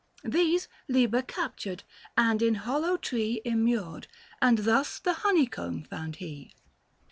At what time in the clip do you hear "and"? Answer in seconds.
2.17-2.41, 4.41-4.57